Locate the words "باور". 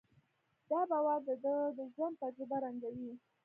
0.89-1.19